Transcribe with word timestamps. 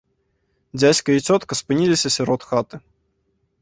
Дзядзька 0.79 1.09
і 1.19 1.25
цётка 1.29 1.53
спыніліся 1.63 2.07
сярод 2.19 2.41
хаты. 2.53 2.85